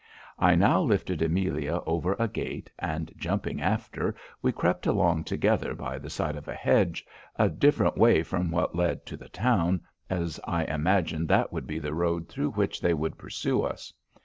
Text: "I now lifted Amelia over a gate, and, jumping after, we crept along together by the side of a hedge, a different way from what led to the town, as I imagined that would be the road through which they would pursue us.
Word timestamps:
"I 0.39 0.55
now 0.55 0.81
lifted 0.81 1.21
Amelia 1.21 1.81
over 1.85 2.15
a 2.17 2.27
gate, 2.27 2.71
and, 2.79 3.13
jumping 3.17 3.61
after, 3.61 4.15
we 4.41 4.51
crept 4.51 4.87
along 4.87 5.25
together 5.25 5.75
by 5.75 5.99
the 5.99 6.09
side 6.09 6.35
of 6.35 6.47
a 6.47 6.55
hedge, 6.55 7.05
a 7.35 7.49
different 7.49 7.99
way 7.99 8.23
from 8.23 8.49
what 8.49 8.75
led 8.75 9.05
to 9.05 9.15
the 9.15 9.29
town, 9.29 9.81
as 10.09 10.39
I 10.43 10.63
imagined 10.63 11.27
that 11.27 11.53
would 11.53 11.67
be 11.67 11.77
the 11.77 11.93
road 11.93 12.29
through 12.29 12.49
which 12.53 12.81
they 12.81 12.95
would 12.95 13.19
pursue 13.19 13.61
us. 13.61 13.93